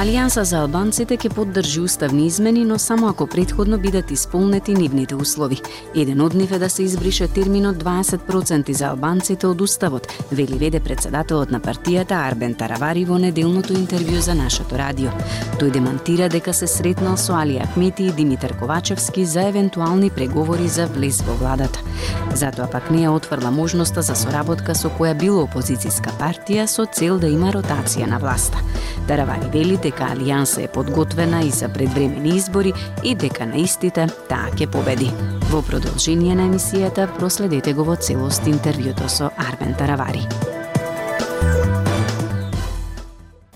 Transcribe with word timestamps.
Алијанса 0.00 0.46
за 0.48 0.62
албанците 0.64 1.18
ќе 1.20 1.28
поддржи 1.36 1.82
уставни 1.84 2.22
измени, 2.24 2.62
но 2.64 2.78
само 2.80 3.10
ако 3.10 3.26
предходно 3.28 3.76
бидат 3.78 4.10
исполнети 4.10 4.72
нивните 4.72 5.14
услови. 5.14 5.58
Еден 5.94 6.22
од 6.24 6.32
нив 6.34 6.54
е 6.56 6.58
да 6.58 6.70
се 6.70 6.86
избрише 6.86 7.28
терминот 7.28 7.76
20% 7.84 8.72
за 8.72 8.86
албанците 8.94 9.46
од 9.46 9.60
уставот, 9.60 10.08
вели 10.32 10.56
веде 10.56 10.80
председателот 10.80 11.50
на 11.52 11.60
партијата 11.60 12.16
Арбен 12.16 12.54
Таравари 12.54 13.04
во 13.04 13.18
неделното 13.20 13.76
интервју 13.76 14.24
за 14.24 14.34
нашето 14.34 14.78
радио. 14.80 15.12
Тој 15.60 15.68
демантира 15.70 16.30
дека 16.32 16.56
се 16.56 16.66
сретнал 16.66 17.20
со 17.20 17.36
Али 17.36 17.60
Ахмети 17.60 18.08
и 18.08 18.12
Димитар 18.12 18.56
Ковачевски 18.56 19.24
за 19.24 19.48
евентуални 19.52 20.08
преговори 20.10 20.68
за 20.68 20.86
влез 20.86 21.20
во 21.20 21.36
владата. 21.36 21.84
Затоа 22.32 22.70
пак 22.72 22.88
не 22.90 23.04
ја 23.04 23.12
отфрла 23.12 23.52
можноста 23.52 24.00
за 24.00 24.16
соработка 24.16 24.72
со 24.74 24.88
која 24.88 25.12
било 25.12 25.44
опозициска 25.44 26.16
партија 26.16 26.64
со 26.64 26.88
цел 26.88 27.20
да 27.20 27.28
има 27.28 27.52
ротација 27.52 28.08
на 28.08 28.16
власта. 28.18 28.64
Таравари 29.06 29.50
вели 29.52 29.76
дека 29.90 30.12
Алијанса 30.14 30.64
е 30.64 30.70
подготвена 30.70 31.42
и 31.42 31.50
за 31.50 31.68
предвремени 31.68 32.36
избори 32.36 32.72
и 33.04 33.14
дека 33.14 33.46
на 33.46 33.58
истите 33.58 34.06
таа 34.30 34.52
ќе 34.54 34.70
победи. 34.70 35.10
Во 35.50 35.62
продолжение 35.66 36.34
на 36.34 36.46
емисијата 36.46 37.08
проследете 37.18 37.74
го 37.74 37.88
во 37.90 37.98
целост 37.98 38.46
интервјуто 38.46 39.10
со 39.10 39.32
Арбен 39.36 39.74
Таравари. 39.74 40.22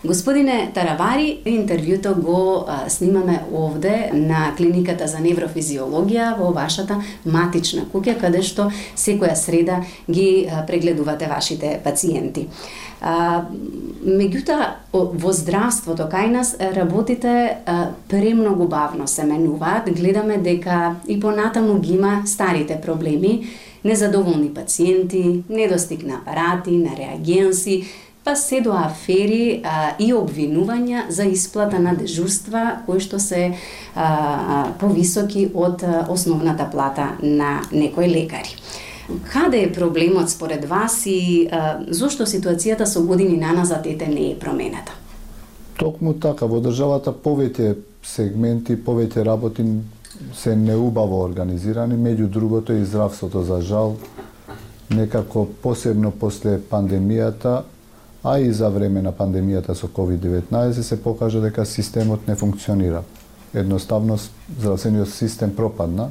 Господине 0.04 0.68
Таравари, 0.74 1.38
интервјуто 1.48 2.10
го 2.20 2.66
а, 2.68 2.90
снимаме 2.92 3.38
овде 3.52 4.10
на 4.12 4.50
клиниката 4.56 5.06
за 5.08 5.22
неврофизиологија 5.24 6.34
во 6.36 6.50
вашата 6.52 6.98
матична 7.24 7.86
куќа, 7.88 8.18
каде 8.20 8.42
што 8.44 8.68
секоја 9.00 9.32
среда 9.32 9.80
ги 10.04 10.44
а, 10.44 10.66
прегледувате 10.68 11.30
вашите 11.30 11.78
пациенти. 11.84 12.50
А, 13.00 13.44
меѓутоа, 14.04 14.68
во 14.92 15.32
здравството 15.32 16.06
кај 16.12 16.30
нас 16.32 16.54
работите 16.60 17.32
а, 17.66 17.90
премногу 18.08 18.68
бавно 18.68 19.08
се 19.08 19.24
менуваат. 19.24 19.90
Гледаме 19.96 20.38
дека 20.38 20.96
и 21.08 21.18
понатаму 21.20 21.80
ги 21.80 21.94
има 21.94 22.22
старите 22.26 22.80
проблеми, 22.80 23.46
незадоволни 23.84 24.54
пациенти, 24.54 25.42
недостиг 25.48 26.02
на 26.06 26.14
апарати, 26.14 26.70
на 26.70 26.96
реагенси, 26.96 27.84
па 28.24 28.36
се 28.36 28.60
до 28.60 28.72
афери 28.72 29.60
а, 29.64 29.92
и 29.98 30.14
обвинувања 30.16 31.08
за 31.08 31.28
исплата 31.28 31.78
на 31.78 31.92
дежурства 31.94 32.80
кои 32.86 33.00
што 33.00 33.20
се 33.20 33.52
а, 33.94 34.72
повисоки 34.80 35.50
од 35.54 35.84
основната 36.08 36.70
плата 36.72 37.12
на 37.22 37.60
некои 37.72 38.08
лекари. 38.08 38.56
Каде 39.32 39.62
е 39.62 39.72
проблемот 39.72 40.30
според 40.30 40.64
вас 40.64 41.06
и 41.06 41.48
а, 41.52 41.84
зошто 41.88 42.24
ситуацијата 42.26 42.84
со 42.84 43.02
години 43.04 43.36
наназад 43.36 43.86
ете 43.86 44.08
не 44.08 44.30
е 44.30 44.38
променета? 44.38 44.92
Токму 45.76 46.14
така, 46.14 46.46
во 46.46 46.60
државата 46.64 47.12
повеќе 47.12 47.74
сегменти, 48.02 48.76
повеќе 48.76 49.24
работи 49.26 49.64
се 50.34 50.56
неубаво 50.56 51.20
организирани, 51.24 51.94
меѓу 51.94 52.26
другото 52.26 52.72
и 52.72 52.84
здравството 52.84 53.42
за 53.44 53.60
жал, 53.60 53.96
некако 54.90 55.46
посебно 55.62 56.10
после 56.10 56.58
пандемијата, 56.70 57.62
а 58.24 58.38
и 58.38 58.52
за 58.52 58.70
време 58.70 59.02
на 59.02 59.12
пандемијата 59.12 59.74
со 59.74 59.86
COVID-19 59.86 60.80
се 60.80 61.02
покажа 61.02 61.40
дека 61.40 61.66
системот 61.66 62.28
не 62.28 62.34
функционира. 62.34 63.02
Едноставно 63.54 64.18
здравствениот 64.58 65.08
систем 65.08 65.56
пропадна. 65.56 66.10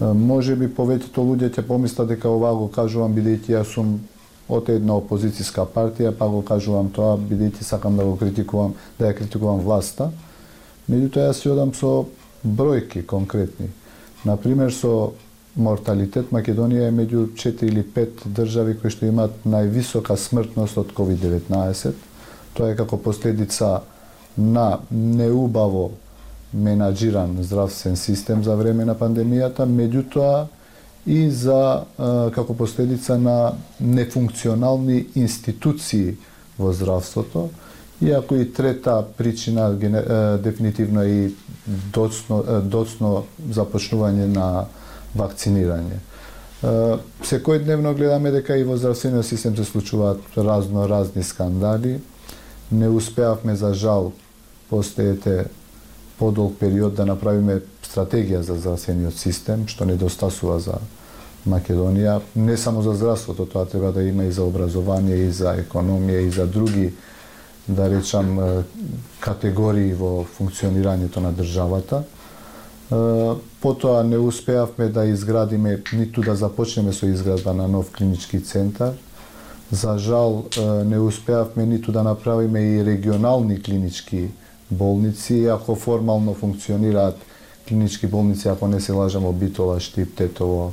Може 0.00 0.56
би 0.56 0.68
повеќето 0.68 1.22
луѓе 1.24 1.48
ќе 1.54 1.62
помислат 1.64 2.08
дека 2.08 2.28
ова 2.28 2.52
го 2.54 2.68
кажувам 2.68 3.14
бидејќи 3.16 3.54
јас 3.54 3.72
сум 3.72 3.94
од 4.48 4.68
една 4.68 4.98
опозициска 5.00 5.64
партија, 5.64 6.12
па 6.12 6.28
го 6.28 6.42
кажувам 6.44 6.90
тоа 6.92 7.16
бидејќи 7.16 7.64
сакам 7.64 7.96
да 7.96 8.04
го 8.04 8.16
критикувам, 8.20 8.74
да 8.98 9.08
ја 9.08 9.16
критикувам 9.16 9.64
власта. 9.64 10.10
Меѓутоа 10.90 11.30
јас 11.30 11.40
си 11.40 11.48
одам 11.48 11.72
со 11.74 12.04
бројки 12.44 13.06
конкретни. 13.06 13.70
На 14.24 14.36
пример, 14.36 14.70
со 14.72 15.12
морталитет 15.56 16.28
Македонија 16.30 16.90
е 16.90 16.92
меѓу 16.92 17.26
4 17.32 17.64
или 17.64 17.82
5 17.82 18.28
држави 18.36 18.76
кои 18.76 18.92
што 18.92 19.08
имаат 19.08 19.46
највисока 19.48 20.16
смртност 20.20 20.76
од 20.76 20.92
COVID-19. 20.92 21.92
Тоа 22.52 22.68
е 22.70 22.76
како 22.76 23.00
последица 23.00 23.80
на 24.36 24.78
неубаво 24.90 25.92
менаџиран 26.56 27.36
здравствен 27.42 27.96
систем 27.96 28.44
за 28.44 28.56
време 28.56 28.84
на 28.84 28.94
пандемијата, 28.96 29.66
меѓутоа 29.68 30.46
и 31.06 31.30
за 31.30 31.84
како 32.34 32.54
последица 32.54 33.18
на 33.18 33.52
нефункционални 33.80 35.06
институции 35.14 36.16
во 36.58 36.72
здравството, 36.72 37.50
иако 38.00 38.34
и 38.36 38.52
трета 38.52 39.04
причина 39.16 39.70
дефинитивно 40.42 41.02
е 41.02 41.08
и 41.08 41.34
доцно, 41.92 42.42
доцно 42.62 43.24
започнување 43.52 44.26
на 44.26 44.66
вакцинирање. 45.16 46.00
Секојдневно 47.22 47.94
гледаме 47.94 48.30
дека 48.32 48.56
и 48.56 48.64
во 48.64 48.76
здравствениот 48.76 49.26
систем 49.26 49.56
се 49.56 49.64
случуваат 49.64 50.20
разно 50.36 50.88
разни 50.88 51.22
скандали. 51.22 52.00
Не 52.72 52.88
успеавме 52.88 53.56
за 53.56 53.74
жал 53.74 54.12
после 54.70 55.14
подолг 56.18 56.58
период 56.60 56.94
да 56.94 57.06
направиме 57.06 57.60
стратегија 57.84 58.40
за 58.40 58.56
здравствениот 58.56 59.16
систем, 59.16 59.66
што 59.68 59.84
недостасува 59.84 60.58
за 60.60 60.78
Македонија, 61.46 62.20
не 62.36 62.56
само 62.56 62.82
за 62.82 62.94
здравството, 62.94 63.46
тоа 63.46 63.66
треба 63.66 63.92
да 63.92 64.02
има 64.02 64.24
и 64.24 64.32
за 64.32 64.42
образование, 64.42 65.16
и 65.16 65.30
за 65.30 65.54
економија, 65.62 66.26
и 66.26 66.30
за 66.30 66.46
други, 66.46 66.92
да 67.68 67.90
речам, 67.90 68.38
категории 69.20 69.94
во 69.94 70.24
функционирањето 70.38 71.20
на 71.20 71.32
државата. 71.32 72.02
Потоа 73.60 74.04
не 74.04 74.18
успеавме 74.18 74.88
да 74.88 75.04
изградиме, 75.04 75.82
ниту 75.92 76.22
да 76.22 76.36
започнеме 76.36 76.92
со 76.92 77.06
изградба 77.06 77.54
на 77.54 77.68
нов 77.68 77.90
клинички 77.90 78.40
центар. 78.40 78.92
За 79.70 79.98
жал, 79.98 80.44
не 80.86 80.98
успеавме 80.98 81.66
ниту 81.66 81.92
да 81.92 82.02
направиме 82.02 82.60
и 82.60 82.84
регионални 82.84 83.62
клинички 83.62 84.28
болници, 84.70 85.46
ако 85.46 85.74
формално 85.74 86.34
функционираат 86.34 87.16
клинички 87.68 88.06
болници, 88.06 88.48
ако 88.48 88.68
не 88.68 88.80
се 88.80 88.92
лажам, 88.92 89.32
Битола, 89.32 89.80
Штип, 89.80 90.16
Тетово 90.16 90.72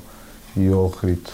и 0.59 0.69
Охрид, 0.69 1.31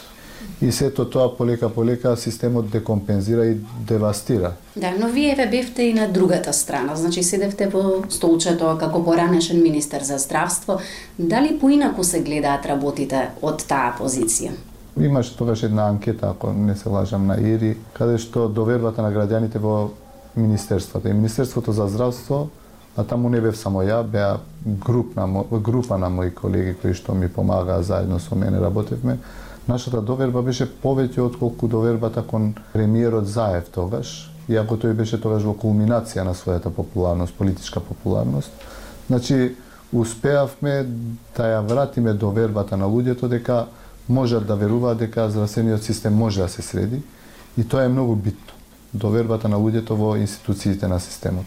и 0.62 0.72
сето 0.72 1.10
тоа 1.10 1.38
полека 1.38 1.70
полека 1.70 2.18
системот 2.18 2.70
декомпензира 2.70 3.46
и 3.46 3.58
девастира. 3.88 4.54
Да, 4.76 4.92
но 5.00 5.08
вие 5.08 5.36
ве 5.36 5.48
бевте 5.48 5.84
и 5.84 5.94
на 5.94 6.08
другата 6.08 6.54
страна, 6.54 6.96
значи 6.96 7.24
седевте 7.24 7.68
во 7.68 8.04
столчето 8.10 8.78
како 8.80 9.04
поранешен 9.04 9.62
министер 9.62 10.02
за 10.04 10.18
здравство. 10.18 10.80
Дали 11.20 11.60
поинаку 11.60 12.04
се 12.04 12.20
гледаат 12.24 12.66
работите 12.66 13.30
од 13.42 13.64
таа 13.68 13.96
позиција? 14.00 14.52
Имаше 15.00 15.38
тогаш 15.38 15.64
една 15.64 15.88
анкета, 15.90 16.30
ако 16.30 16.54
не 16.54 16.76
се 16.76 16.90
лажам, 16.90 17.28
на 17.28 17.40
ИРИ, 17.40 17.78
каде 17.94 18.18
што 18.18 18.50
довербата 18.50 19.02
на 19.02 19.12
граѓаните 19.16 19.60
во 19.60 19.92
Министерството. 20.36 21.08
И 21.08 21.14
Министерството 21.14 21.72
за 21.72 21.88
здравство, 21.88 22.50
а 22.98 23.04
таму 23.04 23.30
не 23.30 23.42
бев 23.42 23.58
само 23.58 23.82
ја, 23.82 24.04
беа 24.04 24.38
група, 24.66 25.28
група 25.52 25.98
на 25.98 26.10
мои 26.10 26.32
колеги 26.36 26.76
кои 26.82 26.94
што 26.94 27.16
ми 27.16 27.30
помагаа 27.30 27.82
заедно 27.84 28.20
со 28.20 28.36
мене 28.36 28.60
работевме, 28.62 29.18
Нашата 29.70 30.02
доверба 30.02 30.42
беше 30.42 30.66
повеќе 30.66 31.22
отколку 31.22 31.68
довербата 31.70 32.24
кон 32.26 32.54
премиерот 32.74 33.28
Заев 33.30 33.68
тогаш, 33.70 34.32
иако 34.50 34.80
тој 34.82 34.96
беше 34.98 35.20
тогаш 35.22 35.46
во 35.46 35.54
кулминација 35.54 36.24
на 36.26 36.34
својата 36.34 36.72
популарност, 36.74 37.36
политичка 37.38 37.80
популарност. 37.80 38.50
Значи, 39.08 39.56
успеавме 39.94 40.88
да 41.38 41.52
ја 41.52 41.62
вратиме 41.70 42.14
довербата 42.14 42.78
на 42.78 42.90
луѓето 42.90 43.30
дека 43.30 43.68
можат 44.10 44.48
да 44.48 44.56
веруваат 44.56 44.98
дека 45.06 45.30
здравствениот 45.30 45.84
систем 45.84 46.18
може 46.18 46.42
да 46.42 46.50
се 46.50 46.62
среди 46.62 47.04
и 47.58 47.64
тоа 47.64 47.86
е 47.86 47.94
многу 47.94 48.16
битно. 48.16 48.59
Довербата 48.94 49.50
на 49.50 49.58
луѓето 49.58 49.98
во 49.98 50.16
институциите 50.18 50.88
на 50.88 51.00
системот. 51.00 51.46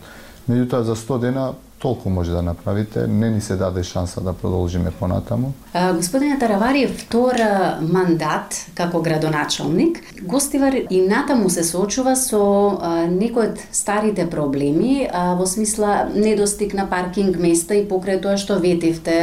Меѓутоа 0.48 0.82
за 0.82 0.96
100 0.96 1.20
дена 1.20 1.52
толку 1.82 2.10
може 2.10 2.30
да 2.30 2.42
направите, 2.42 3.06
не 3.06 3.30
ни 3.30 3.40
се 3.40 3.56
даде 3.56 3.82
шанса 3.82 4.20
да 4.20 4.32
продолжиме 4.32 4.90
понатаму. 4.90 5.52
Господине 5.94 6.38
Таравари, 6.38 6.86
втор 6.86 7.34
мандат 7.80 8.66
како 8.74 9.02
градоначалник, 9.02 9.98
Гостивар 10.22 10.72
и 10.90 11.00
натаму 11.08 11.50
се 11.50 11.64
соочува 11.64 12.14
со 12.16 12.42
некои 13.10 13.48
од 13.50 13.62
старите 13.74 14.28
проблеми, 14.30 15.08
во 15.10 15.46
смисла 15.46 16.06
недостиг 16.14 16.74
на 16.78 16.86
паркинг 16.86 17.40
места 17.42 17.74
и 17.74 17.82
покрај 17.88 18.20
тоа 18.22 18.36
што 18.38 18.60
ветивте 18.62 19.16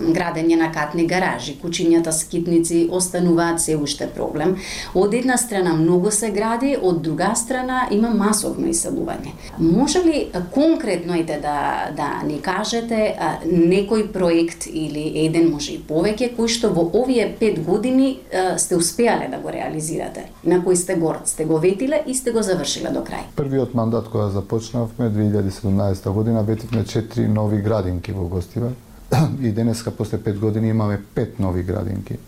градење 0.00 0.56
на 0.56 0.70
катни 0.72 1.04
гаражи, 1.06 1.58
кучињата 1.60 2.14
скитници 2.16 2.88
остануваат 2.92 3.60
се 3.60 3.76
уште 3.76 4.08
проблем. 4.08 4.56
Од 4.94 5.14
една 5.14 5.36
страна 5.36 5.74
многу 5.76 6.10
се 6.10 6.30
гради, 6.30 6.76
од 6.80 7.02
друга 7.02 7.34
страна 7.36 7.88
има 7.90 8.14
масовно 8.14 8.72
иселување. 8.72 9.36
Може 9.58 10.00
ли 10.06 10.30
конкретно 10.54 11.20
ете 11.20 11.40
да 11.42 11.73
да 11.96 12.04
да 12.04 12.26
ни 12.26 12.40
кажете 12.42 13.14
а, 13.18 13.38
некој 13.44 14.06
проект 14.12 14.66
или 14.66 15.02
еден 15.24 15.50
може 15.52 15.74
и 15.74 15.80
повеќе 15.80 16.30
кој 16.36 16.48
што 16.50 16.70
во 16.74 16.84
овие 17.00 17.26
пет 17.40 17.60
години 17.64 18.18
а, 18.18 18.58
сте 18.58 18.76
успеале 18.76 19.28
да 19.30 19.38
го 19.42 19.52
реализирате, 19.52 20.28
на 20.44 20.60
кој 20.64 20.78
сте 20.80 20.96
горд, 21.00 21.28
сте 21.28 21.44
го 21.44 21.58
ветиле 21.58 22.02
и 22.06 22.14
сте 22.14 22.32
го 22.32 22.42
завршиле 22.42 22.90
до 22.94 23.04
крај. 23.06 23.30
Првиот 23.36 23.74
мандат 23.74 24.08
кога 24.08 24.28
започнавме 24.30 25.10
2017 25.10 26.10
година 26.12 26.42
ветивме 26.42 26.84
четири 26.84 27.28
нови 27.28 27.62
градинки 27.62 28.12
во 28.12 28.28
Гостива 28.28 28.72
и 29.42 29.50
денеска 29.50 29.90
после 29.90 30.18
пет 30.18 30.38
години 30.38 30.68
имаме 30.68 31.00
пет 31.14 31.38
нови 31.38 31.62
градинки 31.62 32.18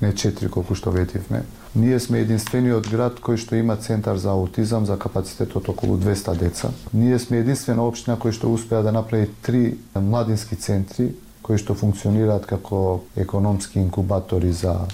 не 0.00 0.14
четири 0.14 0.50
колку 0.50 0.74
што 0.74 0.90
ветивме. 0.90 1.44
Ние 1.74 2.00
сме 2.00 2.20
единствениот 2.20 2.84
град 2.92 3.20
кој 3.24 3.38
што 3.40 3.56
има 3.56 3.78
центар 3.80 4.18
за 4.20 4.34
аутизам 4.36 4.84
за 4.84 4.98
капацитетот 5.00 5.68
околу 5.72 5.96
200 5.96 6.36
деца. 6.36 6.68
Ние 6.92 7.18
сме 7.18 7.40
единствена 7.40 7.86
општина 7.88 8.18
кој 8.20 8.36
што 8.36 8.52
успеа 8.52 8.82
да 8.84 8.92
направи 8.92 9.30
три 9.42 9.78
младински 9.96 10.56
центри 10.56 11.14
кои 11.42 11.56
што 11.56 11.74
функционираат 11.74 12.44
како 12.46 13.02
економски 13.16 13.80
инкубатори 13.80 14.52
за 14.52 14.84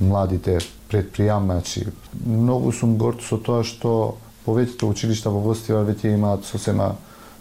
младите 0.00 0.58
предприемачи. 0.90 1.86
Многу 2.26 2.72
сум 2.72 2.98
горд 2.98 3.22
со 3.22 3.38
тоа 3.38 3.62
што 3.62 4.16
повеќето 4.46 4.90
училишта 4.90 5.30
во 5.30 5.40
Гостивар 5.46 5.86
веќе 5.86 6.14
имаат 6.14 6.44
сосема 6.44 6.96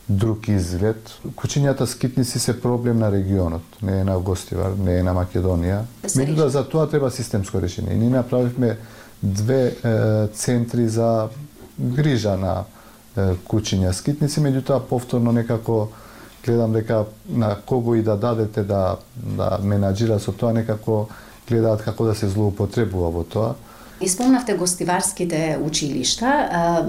друг 0.08 0.48
изглед. 0.48 1.12
Кучињата 1.36 1.86
скитници 1.86 2.40
се 2.40 2.62
проблем 2.62 3.00
на 3.00 3.12
регионот, 3.12 3.64
не 3.82 4.00
е 4.00 4.04
на 4.04 4.20
Гостивар, 4.20 4.76
не 4.78 5.00
е 5.00 5.04
на 5.04 5.16
Македонија. 5.18 5.82
Меѓутоа 6.06 6.48
за 6.48 6.64
тоа 6.70 6.86
треба 6.90 7.12
системско 7.12 7.62
решение. 7.62 7.94
И 7.94 7.98
ние 7.98 8.10
направивме 8.10 8.78
две 9.24 9.74
е, 9.84 10.28
центри 10.28 10.88
за 10.88 11.30
грижа 11.80 12.38
на 12.38 12.64
е, 13.18 13.34
кучиња 13.50 13.92
скитници, 13.92 14.42
меѓутоа 14.42 14.80
повторно 14.90 15.32
некако 15.32 15.90
гледам 16.46 16.74
дека 16.74 17.06
на 17.30 17.56
кого 17.66 17.96
и 17.96 18.04
да 18.04 18.18
дадете 18.18 18.64
да 18.64 18.98
да 19.16 19.58
менаџира 19.62 20.20
со 20.20 20.32
тоа 20.32 20.54
некако 20.54 21.08
гледаат 21.50 21.82
како 21.82 22.06
да 22.06 22.16
се 22.16 22.30
злоупотребува 22.30 23.10
во 23.10 23.24
тоа 23.24 23.56
И 24.02 24.10
спомнавте 24.10 24.58
гостиварските 24.60 25.58
училишта, 25.64 26.32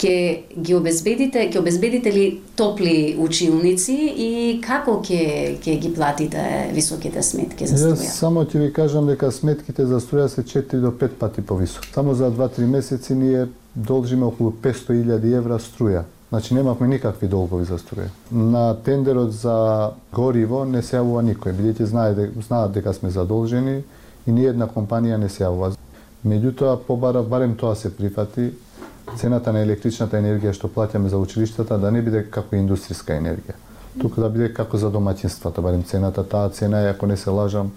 ќе 0.02 0.14
ги 0.58 0.74
обезбедите, 0.74 1.44
ќе 1.46 1.60
обезбедите 1.60 2.10
ли 2.12 2.24
топли 2.58 3.14
училници 3.22 3.94
и 3.94 4.30
како 4.64 4.98
ќе 5.06 5.54
ќе 5.62 5.76
ги 5.78 5.92
платите 5.94 6.42
високите 6.74 7.22
сметки 7.22 7.66
за 7.66 7.78
струја? 7.78 7.94
Јас 7.94 8.18
само 8.18 8.42
ќе 8.42 8.64
ви 8.64 8.72
кажам 8.74 9.06
дека 9.06 9.30
сметките 9.30 9.86
за 9.86 10.00
струја 10.02 10.26
се 10.26 10.42
4 10.42 10.82
до 10.82 10.90
5 10.90 11.14
пати 11.20 11.46
повисоки. 11.46 11.92
Само 11.94 12.14
за 12.14 12.32
2-3 12.32 12.66
месеци 12.66 13.14
ние 13.14 13.46
должиме 13.74 14.26
околу 14.26 14.50
500.000 14.50 15.36
евра 15.36 15.60
струја. 15.62 16.02
Значи 16.28 16.54
немавме 16.54 16.88
никакви 16.88 17.28
долгови 17.28 17.64
за 17.64 17.78
струја. 17.78 18.10
На 18.32 18.74
тендерот 18.74 19.30
за 19.30 19.92
гориво 20.12 20.64
не 20.64 20.82
се 20.82 20.98
јавува 20.98 21.22
никој, 21.22 21.54
бидејќи 21.54 21.86
знаат 22.42 22.72
дека 22.74 22.92
сме 22.92 23.14
задолжени 23.14 23.84
и 24.26 24.32
ни 24.32 24.42
една 24.44 24.66
компанија 24.66 25.22
не 25.22 25.28
се 25.28 25.44
јавува. 25.44 25.75
Меѓутоа, 26.24 26.78
побара 26.86 27.22
барем 27.22 27.56
тоа 27.56 27.74
се 27.76 27.90
прифати, 27.96 28.50
цената 29.16 29.52
на 29.52 29.62
електричната 29.62 30.18
енергија 30.18 30.54
што 30.56 30.70
плаќаме 30.72 31.12
за 31.12 31.18
училиштата 31.18 31.78
да 31.78 31.90
не 31.90 32.02
биде 32.02 32.24
како 32.30 32.56
индустријска 32.56 33.18
енергија. 33.20 33.56
Туку 34.00 34.20
да 34.20 34.28
биде 34.28 34.52
како 34.54 34.78
за 34.78 34.90
домаќинствата, 34.90 35.62
барем 35.62 35.84
цената, 35.84 36.24
таа 36.24 36.48
цена 36.50 36.82
е, 36.86 36.90
ако 36.90 37.06
не 37.06 37.16
се 37.16 37.30
лажам, 37.30 37.72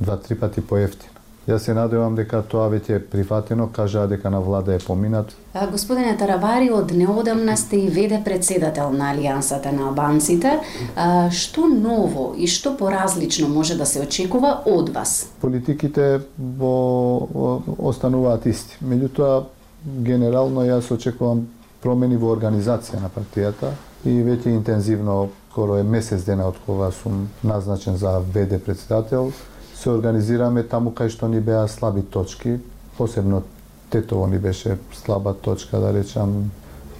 два-три 0.00 0.38
пати 0.38 0.60
поевтина. 0.60 1.13
Јас 1.44 1.66
се 1.68 1.74
надевам 1.76 2.14
дека 2.16 2.38
тоа 2.48 2.70
веќе 2.72 2.94
е 2.96 3.00
прифатено, 3.04 3.66
кажаа 3.68 4.08
дека 4.08 4.30
на 4.32 4.38
влада 4.40 4.72
е 4.74 4.78
поминат. 4.80 5.34
А, 5.52 5.66
господине 5.68 6.14
Таравари, 6.16 6.70
од 6.72 6.94
неодамна 6.96 7.56
сте 7.60 7.82
и 7.84 7.90
веде 7.92 8.22
председател 8.24 8.94
на 8.96 9.10
Алијансата 9.12 9.72
на 9.72 9.90
албанците. 9.90 10.54
А, 10.96 11.28
што 11.28 11.68
ново 11.68 12.32
и 12.32 12.48
што 12.48 12.72
поразлично 12.80 13.48
може 13.52 13.76
да 13.76 13.84
се 13.84 14.00
очекува 14.06 14.62
од 14.64 14.88
вас? 14.96 15.28
Политиките 15.44 16.22
во 16.38 17.68
остануваат 17.92 18.46
исти. 18.48 18.80
Меѓутоа, 18.80 19.44
генерално 19.84 20.64
јас 20.64 20.88
очекувам 20.96 21.44
промени 21.84 22.16
во 22.16 22.32
организација 22.32 23.04
на 23.04 23.12
партијата 23.12 23.76
и 24.08 24.16
веќе 24.24 24.56
интензивно, 24.56 25.28
скоро 25.52 25.76
е 25.76 25.84
месец 25.84 26.24
дена 26.24 26.48
од 26.48 26.56
кога 26.66 26.88
сум 26.90 27.28
назначен 27.44 28.00
за 28.00 28.22
ВД 28.32 28.64
председател, 28.64 29.32
се 29.74 29.90
организираме 29.90 30.62
таму 30.62 30.90
кај 30.90 31.10
што 31.10 31.28
ни 31.28 31.40
беа 31.40 31.66
слаби 31.68 32.02
точки, 32.02 32.58
посебно 32.98 33.42
Тетово 33.90 34.26
ни 34.26 34.38
беше 34.38 34.78
слаба 34.92 35.34
точка, 35.34 35.78
да 35.78 35.92
речам, 35.92 36.50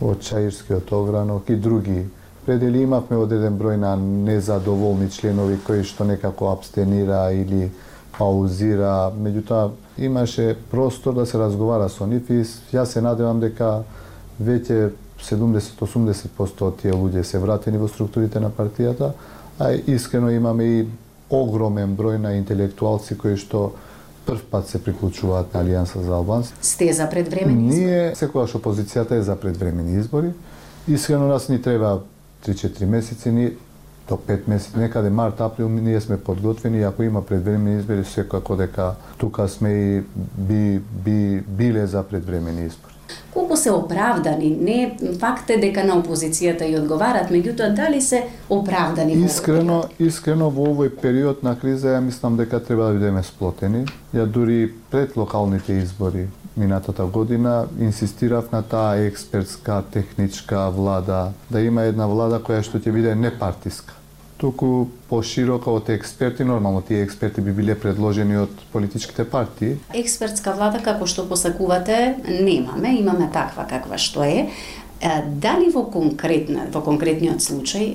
од 0.01 0.21
Чаирскиот 0.21 0.93
огранок 0.93 1.49
и 1.49 1.57
други. 1.57 2.07
Предели 2.47 2.83
имавме 2.83 3.17
одреден 3.17 3.57
број 3.59 3.79
на 3.81 3.97
незадоволни 3.97 5.09
членови 5.11 5.57
кои 5.67 5.83
што 5.83 6.05
некако 6.05 6.51
абстенира 6.53 7.33
или 7.33 7.71
паузира, 8.19 9.11
меѓутоа 9.11 9.71
имаше 9.99 10.57
простор 10.71 11.15
да 11.15 11.27
се 11.27 11.39
разговара 11.39 11.89
со 11.89 12.07
нив 12.07 12.31
и 12.31 12.45
јас 12.75 12.95
се 12.95 13.03
надевам 13.03 13.41
дека 13.41 13.83
веќе 14.39 14.93
70-80% 15.25 16.63
од 16.69 16.77
тие 16.83 16.93
луѓе 16.93 17.23
се 17.23 17.39
вратени 17.39 17.79
во 17.79 17.89
структурите 17.89 18.41
на 18.41 18.51
партијата, 18.51 19.15
а 19.59 19.73
искрено 19.73 20.31
имаме 20.31 20.65
и 20.65 20.87
огромен 21.43 21.97
број 21.97 22.19
на 22.19 22.35
интелектуалци 22.39 23.19
кои 23.19 23.37
што 23.37 23.73
прв 24.27 24.41
пат 24.51 24.69
се 24.69 24.81
приклучуваат 24.83 25.55
на 25.55 25.63
Алијанса 25.65 26.01
за 26.01 26.15
албанци. 26.17 26.53
Сте 26.63 26.93
за 26.93 27.11
предвремени 27.11 27.69
избори? 27.69 27.85
Ние, 27.85 28.15
секогаш 28.15 28.55
опозицијата 28.55 29.19
е 29.19 29.23
за 29.23 29.37
предвремени 29.37 29.99
избори. 30.01 30.33
Искрено 30.89 31.29
нас 31.29 31.49
ни 31.49 31.63
треба 31.63 32.01
3-4 32.47 32.85
месеци, 32.85 33.31
ни 33.31 33.53
до 34.09 34.17
5 34.17 34.49
месеци, 34.49 34.79
некаде 34.79 35.11
март, 35.11 35.41
април, 35.41 35.69
ние 35.69 36.01
сме 36.01 36.21
подготвени, 36.21 36.83
ако 36.83 37.03
има 37.03 37.27
предвремени 37.27 37.79
избори, 37.79 38.05
секако 38.05 38.57
дека 38.57 38.95
тука 39.19 39.49
сме 39.49 39.71
и 39.71 40.03
би, 40.39 40.81
би, 41.05 41.41
биле 41.41 41.87
за 41.87 42.03
предвремени 42.03 42.67
избори 42.67 42.94
колку 43.35 43.57
се 43.57 43.71
оправдани. 43.71 44.57
Не 44.61 44.97
факт 45.21 45.51
е 45.51 45.57
дека 45.57 45.85
на 45.85 45.99
опозицијата 45.99 46.69
и 46.69 46.77
одговарат, 46.79 47.31
меѓутоа 47.31 47.75
дали 47.75 48.01
се 48.01 48.25
оправдани? 48.51 49.19
Искрено, 49.25 49.85
искрено 49.99 50.51
во 50.51 50.71
овој 50.75 50.93
период 51.03 51.43
на 51.43 51.57
криза 51.59 51.97
ја 51.97 52.05
мислам 52.05 52.37
дека 52.37 52.63
треба 52.63 52.93
да 52.93 52.99
бидеме 52.99 53.23
сплотени. 53.23 53.85
Ја 54.15 54.27
дури 54.27 54.73
пред 54.91 55.17
локалните 55.17 55.73
избори 55.83 56.29
минатата 56.57 57.05
година 57.07 57.67
инсистирав 57.81 58.53
на 58.53 58.63
таа 58.63 58.97
експертска, 58.97 59.83
техничка 59.93 60.71
влада, 60.71 61.33
да 61.51 61.61
има 61.61 61.83
една 61.83 62.07
влада 62.07 62.39
која 62.39 62.63
што 62.63 62.79
ќе 62.79 62.95
биде 62.95 63.15
непартиска 63.19 64.04
туку 64.45 64.89
пошироко 65.09 65.73
од 65.79 65.89
експерти, 65.89 66.45
нормално 66.45 66.83
тие 66.85 67.03
експерти 67.03 67.41
би 67.41 67.53
биле 67.57 67.75
предложени 67.81 68.37
од 68.37 68.51
политичките 68.73 69.25
партии. 69.25 69.79
Експертска 69.97 70.53
влада, 70.53 70.83
како 70.85 71.09
што 71.09 71.25
посакувате, 71.25 72.19
немаме, 72.29 72.93
имаме 73.01 73.31
таква 73.33 73.65
каква 73.71 73.97
што 73.97 74.27
е. 74.29 74.51
Дали 75.41 75.71
во 75.73 75.87
конкретна, 75.89 76.67
во 76.73 76.83
конкретниот 76.85 77.41
случај 77.41 77.89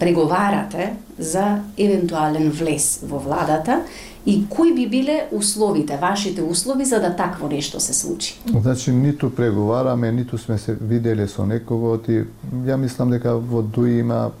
преговарате 0.00 0.94
за 1.18 1.60
евентуален 1.76 2.48
влез 2.50 3.02
во 3.04 3.20
владата 3.20 3.82
и 4.26 4.38
кои 4.48 4.72
би 4.74 4.88
биле 4.88 5.28
условите, 5.32 5.98
вашите 6.00 6.42
услови 6.42 6.84
за 6.84 7.00
да 7.00 7.12
такво 7.16 7.48
нешто 7.48 7.80
се 7.80 7.94
случи? 7.94 8.40
Значи, 8.62 8.90
ниту 8.92 9.30
преговараме, 9.30 10.12
ниту 10.12 10.38
сме 10.38 10.58
се 10.58 10.74
виделе 10.80 11.28
со 11.28 11.44
некого, 11.46 11.98
ти, 12.00 12.24
ја 12.64 12.80
мислам 12.80 13.12
дека 13.12 13.36
во 13.36 13.62
ДУИ 13.62 14.00
има 14.00 14.32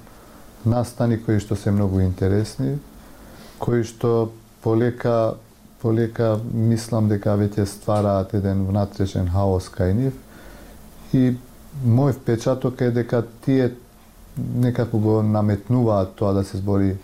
настани 0.66 1.18
кои 1.22 1.40
што 1.40 1.56
се 1.56 1.70
многу 1.70 2.00
интересни, 2.00 2.78
кои 3.58 3.84
што 3.84 4.30
полека 4.62 5.36
полека 5.82 6.36
мислам 6.52 7.08
дека 7.08 7.36
веќе 7.38 7.66
ствараат 7.68 8.34
еден 8.34 8.64
внатрешен 8.66 9.28
хаос 9.30 9.68
кај 9.70 9.92
нив 9.94 10.14
и 11.12 11.36
мој 11.84 12.16
впечаток 12.16 12.80
е 12.80 12.90
дека 12.90 13.22
тие 13.44 13.74
некако 14.36 14.98
го 14.98 15.22
наметнуваат 15.22 16.16
тоа 16.16 16.32
да 16.34 16.44
се 16.44 16.58
збори 16.58 16.96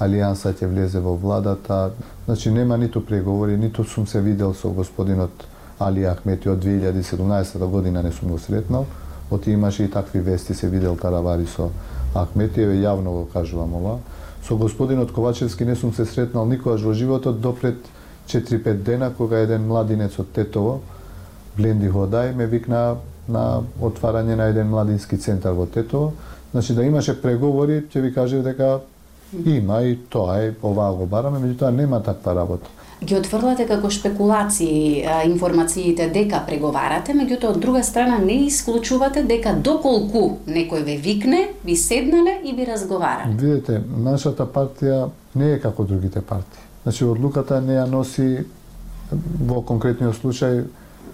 Алијанса 0.00 0.50
ќе 0.50 0.66
влезе 0.66 1.00
во 1.00 1.14
владата. 1.16 1.92
Значи 2.26 2.50
нема 2.50 2.76
ниту 2.76 3.00
преговори, 3.00 3.56
ниту 3.56 3.84
сум 3.84 4.06
се 4.06 4.20
видел 4.20 4.54
со 4.54 4.68
господинот 4.68 5.46
Али 5.78 6.04
Ахмети 6.06 6.48
од 6.48 6.64
2017 6.64 7.58
година 7.70 8.02
не 8.02 8.12
сум 8.12 8.30
го 8.30 8.38
сретнал. 8.38 8.86
Оти 9.30 9.50
имаше 9.50 9.84
и 9.84 9.90
такви 9.90 10.20
вести 10.20 10.54
се 10.54 10.68
видел 10.68 10.96
Таравари 10.96 11.46
со 11.46 11.70
Ахметиеве 12.14 12.78
јавно 12.78 13.10
го 13.10 13.28
кажувам 13.32 13.74
ова. 13.74 13.98
Со 14.46 14.56
господинот 14.56 15.12
Ковачевски 15.12 15.64
не 15.64 15.76
сум 15.76 15.94
се 15.94 16.04
сретнал 16.04 16.46
никогаш 16.46 16.82
во 16.82 16.92
животот 16.92 17.40
до 17.40 17.52
пред 17.52 17.76
4-5 18.28 18.82
дена 18.82 19.14
кога 19.14 19.38
еден 19.38 19.66
младинец 19.66 20.18
од 20.18 20.32
Тетово, 20.32 20.80
Бленди 21.56 21.88
Ходај, 21.88 22.34
ме 22.34 22.46
викна 22.46 22.96
на 23.28 23.62
отварање 23.80 24.36
на 24.36 24.48
еден 24.52 24.68
младински 24.68 25.18
центар 25.18 25.52
во 25.52 25.66
Тетово. 25.66 26.12
Значи 26.52 26.74
да 26.74 26.84
имаше 26.84 27.20
преговори, 27.22 27.82
ќе 27.88 28.00
ви 28.00 28.14
кажев 28.14 28.44
дека 28.44 28.80
има 29.44 29.82
и 29.82 29.96
тоа 30.10 30.38
е, 30.44 30.54
оваа 30.62 30.94
го 30.94 31.06
бараме, 31.06 31.40
меѓутоа 31.40 31.70
нема 31.70 32.02
таква 32.02 32.34
работа 32.34 32.70
ги 33.02 33.16
отфрлате 33.16 33.66
како 33.66 33.90
шпекулации 33.90 35.04
информациите 35.26 36.08
дека 36.12 36.42
преговарате, 36.46 37.14
меѓутоа 37.16 37.54
од 37.54 37.60
друга 37.60 37.82
страна 37.82 38.18
не 38.18 38.44
исклучувате 38.46 39.24
дека 39.28 39.54
доколку 39.54 40.38
некој 40.46 40.84
ве 40.84 40.96
викне, 40.96 41.48
ви 41.64 41.76
седнале 41.76 42.38
и 42.44 42.54
би 42.56 42.66
разговарале. 42.66 43.34
Видете, 43.38 43.80
нашата 43.96 44.46
партија 44.46 45.08
не 45.34 45.54
е 45.54 45.60
како 45.60 45.84
другите 45.84 46.20
партии. 46.20 46.62
Значи, 46.84 47.04
одлуката 47.04 47.60
не 47.60 47.78
ја 47.78 47.86
носи 47.90 48.44
во 49.10 49.62
конкретниот 49.62 50.16
случај 50.20 50.64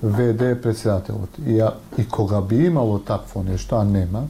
ВД 0.03 0.55
председателот. 0.63 1.39
И, 1.47 1.59
ја, 1.61 1.75
и 1.99 2.07
кога 2.09 2.41
би 2.41 2.67
имало 2.67 2.99
такво 2.99 3.43
нешто, 3.43 3.77
а 3.77 3.85
нема, 3.85 4.27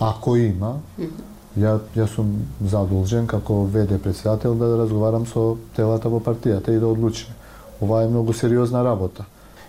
ако 0.00 0.36
има, 0.36 0.76
ја, 1.56 1.78
ја 1.96 2.06
сум 2.06 2.32
задолжен 2.60 3.26
како 3.26 3.64
ВД 3.64 4.00
председател 4.02 4.54
да 4.54 4.76
разговарам 4.78 5.26
со 5.26 5.56
телата 5.76 6.08
во 6.08 6.20
партијата 6.20 6.74
и 6.74 6.80
да 6.80 6.88
одлучиме. 6.88 7.34
Ова 7.80 8.02
е 8.02 8.08
многу 8.08 8.32
сериозна 8.32 8.84
работа. 8.84 9.24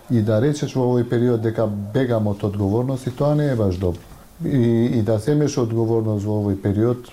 И 0.09 0.21
да 0.21 0.39
речеш 0.41 0.75
во 0.75 0.85
овој 0.87 1.03
период 1.09 1.41
дека 1.41 1.67
бегам 1.67 2.27
од 2.27 2.43
одговорност, 2.43 3.07
и 3.07 3.11
тоа 3.11 3.35
не 3.35 3.49
е 3.51 3.55
баш 3.55 3.77
добро. 3.77 3.99
И, 4.45 4.99
и 4.99 5.01
да 5.01 5.17
земеш 5.19 5.57
одговорност 5.57 6.25
во 6.25 6.39
овој 6.43 6.55
период, 6.61 7.11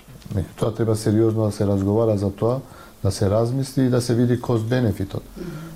тоа 0.59 0.71
треба 0.71 0.95
сериозно 0.95 1.45
да 1.45 1.51
се 1.51 1.67
разговара 1.67 2.17
за 2.17 2.31
тоа, 2.31 2.59
да 3.03 3.11
се 3.11 3.29
размисли 3.29 3.85
и 3.85 3.89
да 3.89 4.01
се 4.01 4.15
види 4.15 4.39
кост 4.41 4.65
бенефитот. 4.65 5.23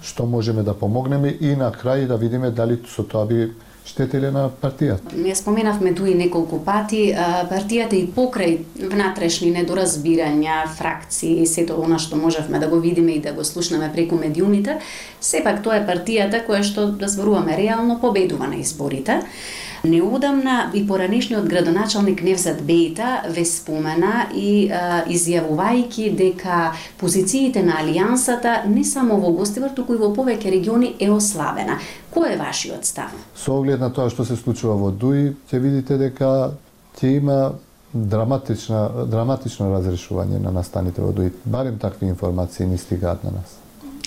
Што 0.01 0.25
можеме 0.25 0.63
да 0.63 0.73
помогнеме 0.73 1.35
и 1.39 1.55
на 1.55 1.71
крај 1.71 2.07
да 2.07 2.17
видиме 2.17 2.51
дали 2.51 2.79
со 2.87 3.03
тоа 3.03 3.25
би 3.25 3.51
штетеле 3.85 4.31
на 4.31 4.49
партијата. 4.49 5.15
Ние 5.15 5.35
споменавме 5.35 5.93
туи 5.95 6.15
неколку 6.15 6.59
пати, 6.65 7.13
партијата 7.49 7.97
и 7.97 8.07
покрај 8.15 8.57
внатрешни 8.91 9.51
недоразбирања, 9.55 10.65
фракции, 10.77 11.47
сето 11.47 11.79
она 11.81 11.99
што 11.99 12.19
можевме 12.19 12.59
да 12.59 12.67
го 12.67 12.79
видиме 12.79 13.17
и 13.17 13.21
да 13.21 13.33
го 13.33 13.43
слушнеме 13.43 13.91
преку 13.93 14.15
медиумите, 14.15 14.79
сепак 15.21 15.63
тоа 15.63 15.79
е 15.79 15.87
партијата 15.87 16.45
која 16.47 16.63
што 16.63 16.91
да 16.91 17.07
зборуваме 17.07 17.57
реално 17.57 17.99
победува 18.01 18.47
на 18.47 18.61
изборите. 18.61 19.21
Неодамна 19.83 20.71
и 20.73 20.87
поранешниот 20.87 21.45
градоначалник 21.47 22.19
Невзат 22.23 22.59
Бејта 22.67 23.29
ве 23.31 23.45
спомена 23.47 24.25
и 24.35 24.67
а, 24.67 25.05
изјавувајќи 25.07 26.09
дека 26.19 26.73
позициите 26.99 27.63
на 27.63 27.79
Алијансата 27.79 28.65
не 28.67 28.83
само 28.83 29.19
во 29.23 29.31
Гостивар, 29.37 29.71
туку 29.75 29.95
и 29.95 30.01
во 30.01 30.11
повеќе 30.15 30.51
региони 30.51 30.95
е 30.99 31.07
ослабена. 31.11 31.79
Кој 32.11 32.35
е 32.35 32.41
вашиот 32.41 32.85
став? 32.85 33.15
Со 33.35 33.55
оглед 33.55 33.79
на 33.79 33.91
тоа 33.93 34.09
што 34.11 34.25
се 34.27 34.35
случува 34.35 34.75
во 34.75 34.91
Дуи, 34.91 35.31
ќе 35.47 35.63
видите 35.63 35.97
дека 35.97 36.51
ќе 36.99 37.15
има 37.21 37.39
драматична, 37.93 39.05
драматично 39.07 39.71
разрешување 39.71 40.43
на 40.43 40.51
настаните 40.51 41.01
во 41.01 41.13
Дуи. 41.15 41.31
Барем 41.45 41.79
такви 41.79 42.11
информации 42.11 42.67
ни 42.67 42.77
стигаат 42.77 43.23
на 43.23 43.31
нас. 43.39 43.58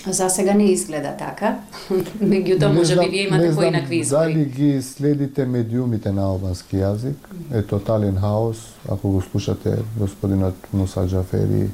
За 0.06 0.28
сега 0.30 0.54
не 0.54 0.64
изгледа 0.64 1.14
така. 1.18 1.58
Меѓутоа 2.22 2.72
може 2.74 2.96
би 2.98 3.08
вие 3.08 3.26
имате 3.26 3.54
поинакви 3.54 3.96
избори. 3.96 4.32
Дали 4.34 4.44
ги 4.44 4.82
следите 4.82 5.46
медиумите 5.46 6.12
на 6.12 6.24
албански 6.26 6.76
јазик? 6.76 7.14
Е 7.54 7.62
тотален 7.62 8.18
хаос. 8.18 8.56
Ако 8.88 9.10
го 9.10 9.22
слушате 9.22 9.78
господинот 9.98 10.54
Муса 10.72 11.06
Джафери 11.06 11.70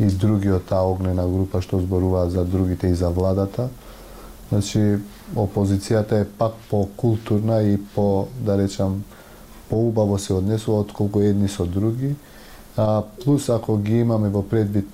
и 0.00 0.04
другиот 0.04 0.64
таа 0.68 0.88
огнена 0.88 1.26
група 1.28 1.60
што 1.60 1.80
зборуваат 1.80 2.30
за 2.32 2.44
другите 2.44 2.88
и 2.88 2.94
за 2.94 3.10
владата. 3.10 3.68
Значи, 4.48 4.98
опозицијата 5.34 6.22
е 6.22 6.24
пак 6.24 6.52
по-културна 6.70 7.62
и 7.62 7.76
по, 7.94 8.28
да 8.40 8.58
речам, 8.58 9.02
поубаво 9.68 10.18
се 10.18 10.32
однесува 10.32 10.80
отколку 10.80 11.20
едни 11.20 11.48
со 11.48 11.66
други. 11.66 12.14
А, 12.76 13.02
плюс 13.24 13.48
ако 13.48 13.78
ги 13.78 13.98
имаме 13.98 14.28
во 14.28 14.42
предвид 14.42 14.88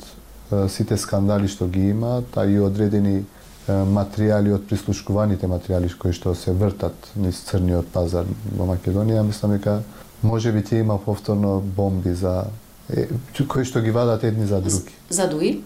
сите 0.68 0.96
скандали 0.96 1.48
што 1.48 1.68
ги 1.68 1.88
имаат, 1.90 2.36
а 2.36 2.46
и 2.46 2.58
одредени 2.60 3.22
материјали 3.68 4.52
од 4.54 4.64
прислушкуваните 4.66 5.46
материјали 5.46 5.90
кои 5.98 6.12
што 6.12 6.34
се 6.34 6.52
вртат 6.52 6.94
низ 7.16 7.42
црниот 7.46 7.92
пазар 7.94 8.26
во 8.56 8.66
Македонија, 8.66 9.22
мислам 9.22 9.54
дека 9.56 9.82
може 10.22 10.52
би 10.52 10.62
ќе 10.62 10.80
има 10.80 10.98
повторно 10.98 11.60
бомби 11.60 12.14
за 12.14 12.46
е, 12.90 13.06
кои 13.48 13.64
што 13.64 13.80
ги 13.80 13.90
вадат 13.90 14.24
едни 14.24 14.46
за 14.46 14.60
други. 14.60 14.94
За 15.10 15.28
дуи? 15.28 15.60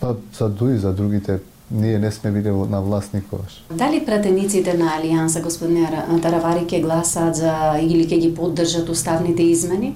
Па 0.00 0.16
за 0.38 0.48
дуи, 0.48 0.78
за 0.78 0.92
другите 0.92 1.40
ние 1.70 1.98
не 1.98 2.10
сме 2.10 2.30
биле 2.30 2.50
на 2.50 2.80
власт 2.82 3.14
никогаш. 3.14 3.64
Дали 3.70 4.04
пратениците 4.06 4.74
на 4.74 4.98
Алијанса, 4.98 5.42
господин 5.42 5.86
Таравари, 6.22 6.66
ќе 6.66 6.82
гласаат 6.82 7.36
за 7.36 7.78
или 7.80 8.04
ќе 8.04 8.18
ги 8.20 8.34
поддржат 8.34 8.88
уставните 8.88 9.42
измени? 9.42 9.94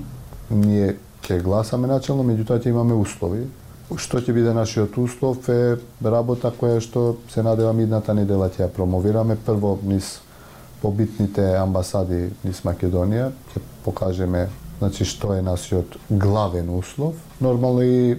Ние 0.50 0.96
ќе 1.22 1.42
гласаме 1.42 1.88
начално, 1.88 2.22
меѓутоа 2.24 2.62
ќе 2.62 2.68
имаме 2.68 2.94
услови 2.94 3.44
Што 3.84 4.18
ќе 4.24 4.32
биде 4.32 4.52
нашиот 4.56 4.96
услов 4.96 5.48
е 5.52 5.76
работа 6.00 6.48
која 6.56 6.80
што 6.80 7.18
се 7.28 7.42
надевам 7.44 7.82
идната 7.84 8.14
недела 8.16 8.48
ќе 8.48 8.64
ја 8.64 8.68
промовираме 8.72 9.36
прво 9.36 9.76
низ 9.84 10.20
побитните 10.80 11.44
амбасади 11.60 12.30
низ 12.44 12.62
Македонија, 12.64 13.28
ќе 13.52 13.60
покажеме 13.84 14.46
значи 14.78 15.04
што 15.04 15.34
е 15.36 15.42
нашиот 15.44 15.98
главен 16.10 16.70
услов. 16.72 17.14
Нормално 17.40 17.84
и 17.84 17.98
е, 18.12 18.16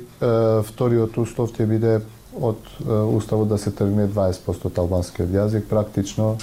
вториот 0.69 1.17
услов 1.17 1.53
ќе 1.57 1.65
биде 1.69 1.95
од 2.37 2.61
е, 2.85 3.01
уставот 3.17 3.49
да 3.49 3.57
се 3.57 3.73
тргне 3.73 4.05
20% 4.05 4.69
од 4.69 4.79
албанскиот 4.85 5.33
јазик, 5.33 5.65
практично 5.69 6.35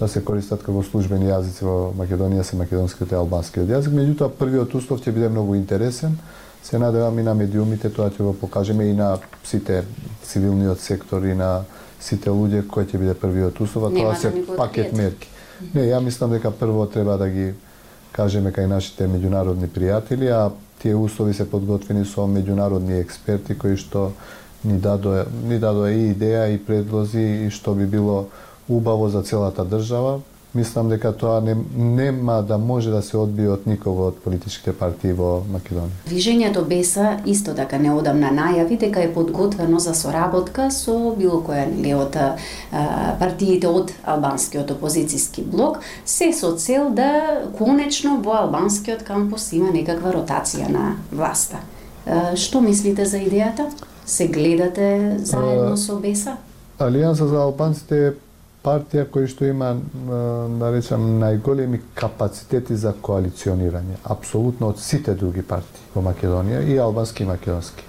да 0.00 0.08
се 0.08 0.20
користат 0.24 0.62
како 0.64 0.84
службени 0.84 1.32
јазици 1.32 1.64
во 1.64 1.92
Македонија 1.96 2.44
се 2.44 2.60
македонскиот 2.60 3.12
и 3.12 3.18
албанскиот 3.18 3.72
јазик. 3.72 3.96
Меѓутоа 3.96 4.30
првиот 4.36 4.76
услов 4.76 5.00
ќе 5.00 5.16
биде 5.16 5.32
многу 5.32 5.56
интересен 5.56 6.16
Се 6.62 6.78
надевам 6.78 7.18
и 7.18 7.22
на 7.22 7.34
медиумите, 7.34 7.90
тоа 7.90 8.10
ќе 8.10 8.22
го 8.22 8.34
покажеме 8.36 8.90
и 8.90 8.94
на 8.94 9.16
сите 9.44 9.84
цивилниот 10.22 10.80
сектор 10.80 11.24
и 11.24 11.34
на 11.34 11.64
сите 12.00 12.30
луѓе 12.30 12.66
кои 12.68 12.84
ќе 12.84 13.00
биде 13.00 13.14
првиот 13.14 13.60
услов, 13.60 13.92
тоа 13.94 14.16
се 14.16 14.32
пакет 14.56 14.92
мерки. 14.96 15.28
Не, 15.74 15.88
ја 15.88 16.00
мислам 16.00 16.30
дека 16.30 16.50
прво 16.50 16.86
треба 16.86 17.16
да 17.20 17.28
ги 17.28 17.52
кажеме 18.12 18.52
кај 18.52 18.68
нашите 18.68 19.08
меѓународни 19.08 19.68
пријатели, 19.68 20.30
а 20.32 20.50
тие 20.82 20.96
услови 20.96 21.34
се 21.34 21.48
подготвени 21.50 22.04
со 22.04 22.24
меѓународни 22.24 23.00
експерти 23.00 23.56
кои 23.58 23.76
што 23.76 24.12
ни 24.64 24.78
дадоа 24.80 25.26
ни 25.44 25.58
дадоа 25.60 25.92
и 25.92 26.10
идеја 26.14 26.48
и 26.54 26.58
предлози 26.58 27.46
и 27.46 27.50
што 27.50 27.74
би 27.74 27.86
било 27.86 28.28
убаво 28.68 29.08
за 29.08 29.22
целата 29.22 29.64
држава 29.64 30.20
мислам 30.54 30.88
дека 30.88 31.12
тоа 31.12 31.40
не, 31.40 31.54
нема 31.76 32.42
да 32.42 32.58
може 32.58 32.90
да 32.90 33.02
се 33.02 33.16
одбие 33.16 33.48
од 33.54 33.66
никого 33.66 34.08
од 34.10 34.18
политичките 34.24 34.72
партии 34.72 35.12
во 35.14 35.42
Македонија. 35.46 35.94
Движењето 36.08 36.64
Беса 36.66 37.20
исто 37.24 37.54
така 37.54 37.78
неодамна 37.78 38.32
најави 38.34 38.78
дека 38.78 39.04
е 39.04 39.12
подготвено 39.14 39.78
за 39.78 39.94
соработка 39.94 40.70
со 40.70 41.14
било 41.18 41.40
која 41.46 41.68
нели 41.70 41.94
од 41.94 42.18
партиите 43.18 43.68
од 43.68 43.92
албанскиот 44.04 44.72
опозицијски 44.74 45.44
блок, 45.46 45.78
се 46.04 46.32
со 46.32 46.56
цел 46.56 46.90
да 46.90 47.44
конечно 47.58 48.18
во 48.24 48.40
албанскиот 48.44 49.04
кампус 49.06 49.52
има 49.52 49.70
некаква 49.70 50.12
ротација 50.18 50.68
на 50.68 50.96
власта. 51.12 51.62
Што 52.34 52.60
мислите 52.60 53.04
за 53.06 53.20
идејата? 53.22 53.68
Се 54.06 54.26
гледате 54.26 55.18
заедно 55.22 55.76
со 55.76 56.00
Беса? 56.00 56.38
Алијанса 56.80 57.28
за 57.28 57.42
албанците 57.44 57.96
е 58.06 58.12
партија 58.64 59.06
која 59.08 59.28
што 59.30 59.46
има, 59.48 59.74
да 60.60 60.70
речам, 60.72 61.20
најголеми 61.20 61.80
капацитети 61.96 62.76
за 62.76 62.92
коалиционирање, 63.02 63.96
апсолутно 64.04 64.68
од 64.74 64.78
сите 64.82 65.14
други 65.14 65.42
партии 65.42 65.86
во 65.94 66.02
Македонија, 66.04 66.62
и 66.68 66.78
албански 66.78 67.24
и 67.24 67.30
македонски. 67.30 67.84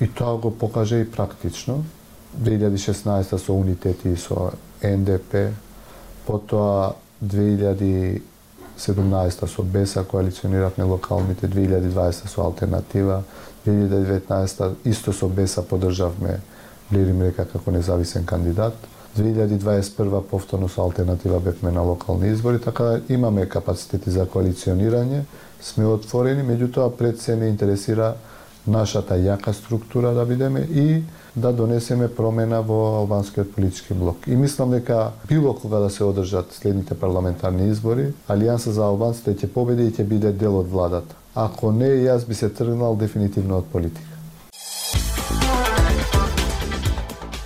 И 0.00 0.08
тоа 0.08 0.36
го 0.40 0.50
покаже 0.50 1.00
и 1.00 1.10
практично. 1.10 1.84
2016 2.36 3.38
со 3.38 3.52
Унитети 3.54 4.08
и 4.08 4.16
со 4.16 4.52
НДП, 4.82 5.52
потоа 6.26 6.94
2017 7.24 8.20
со 9.46 9.62
БЕСА 9.62 10.04
коалициониравме 10.04 10.84
локалните, 10.84 11.48
2020 11.48 12.28
со 12.28 12.42
Алтернатива, 12.42 13.22
2019 13.66 14.74
исто 14.84 15.12
со 15.12 15.28
БЕСА 15.28 15.62
поддржавме 15.62 16.40
Лири 16.92 17.12
Мрека 17.12 17.44
како 17.44 17.70
независен 17.70 18.26
кандидат. 18.26 18.74
2021 19.16 20.22
повторно 20.30 20.68
со 20.68 20.82
алтернатива 20.82 21.40
бевме 21.40 21.70
на 21.70 21.82
локални 21.82 22.28
избори, 22.28 22.60
така 22.60 23.00
имаме 23.08 23.48
капацитети 23.48 24.10
за 24.10 24.26
коалиционирање, 24.26 25.24
сме 25.60 25.86
отворени, 25.86 26.44
меѓутоа 26.44 26.90
пред 26.96 27.20
се 27.20 27.36
не 27.36 27.48
интересира 27.48 28.14
нашата 28.66 29.14
јака 29.14 29.52
структура 29.52 30.12
да 30.14 30.24
бидеме 30.24 30.60
и 30.60 31.02
да 31.36 31.52
донесеме 31.52 32.08
промена 32.08 32.62
во 32.62 32.98
албанскиот 33.02 33.54
политички 33.54 33.94
блок. 33.94 34.26
И 34.26 34.36
мислам 34.36 34.70
дека 34.70 35.12
било 35.28 35.54
кога 35.54 35.78
да 35.78 35.90
се 35.90 36.04
одржат 36.04 36.52
следните 36.52 36.94
парламентарни 36.94 37.68
избори, 37.70 38.12
Алијанса 38.28 38.70
за 38.70 38.84
албанците 38.84 39.34
ќе 39.36 39.52
победи 39.52 39.86
и 39.86 39.92
ќе 39.92 40.04
биде 40.04 40.32
дел 40.32 40.58
од 40.58 40.68
владата. 40.72 41.14
Ако 41.34 41.72
не, 41.72 41.88
јас 42.08 42.26
би 42.26 42.34
се 42.34 42.48
тргнал 42.48 42.96
дефинитивно 42.96 43.58
од 43.58 43.72
политика. 43.72 44.15